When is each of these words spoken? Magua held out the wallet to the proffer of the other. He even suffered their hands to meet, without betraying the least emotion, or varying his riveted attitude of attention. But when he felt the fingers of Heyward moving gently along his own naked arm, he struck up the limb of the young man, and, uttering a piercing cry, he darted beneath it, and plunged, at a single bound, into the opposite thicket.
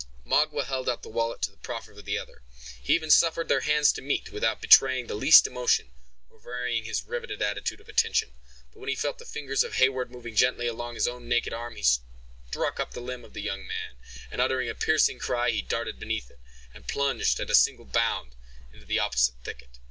Magua 0.25 0.65
held 0.65 0.89
out 0.89 1.03
the 1.03 1.09
wallet 1.09 1.43
to 1.43 1.51
the 1.51 1.57
proffer 1.59 1.91
of 1.91 2.05
the 2.05 2.17
other. 2.17 2.41
He 2.81 2.95
even 2.95 3.11
suffered 3.11 3.47
their 3.49 3.59
hands 3.61 3.93
to 3.93 4.01
meet, 4.01 4.31
without 4.31 4.59
betraying 4.59 5.05
the 5.05 5.13
least 5.13 5.45
emotion, 5.45 5.91
or 6.31 6.39
varying 6.39 6.85
his 6.85 7.03
riveted 7.03 7.39
attitude 7.43 7.79
of 7.79 7.87
attention. 7.87 8.33
But 8.71 8.79
when 8.79 8.89
he 8.89 8.95
felt 8.95 9.19
the 9.19 9.25
fingers 9.25 9.63
of 9.63 9.75
Heyward 9.75 10.09
moving 10.09 10.35
gently 10.35 10.65
along 10.65 10.95
his 10.95 11.07
own 11.07 11.27
naked 11.29 11.53
arm, 11.53 11.75
he 11.75 11.83
struck 11.83 12.79
up 12.79 12.93
the 12.95 12.99
limb 12.99 13.23
of 13.23 13.33
the 13.33 13.43
young 13.43 13.67
man, 13.67 13.97
and, 14.31 14.41
uttering 14.41 14.69
a 14.69 14.73
piercing 14.73 15.19
cry, 15.19 15.51
he 15.51 15.61
darted 15.61 15.99
beneath 15.99 16.31
it, 16.31 16.39
and 16.73 16.87
plunged, 16.87 17.39
at 17.39 17.51
a 17.51 17.53
single 17.53 17.85
bound, 17.85 18.33
into 18.73 18.87
the 18.87 18.97
opposite 18.97 19.35
thicket. 19.43 19.77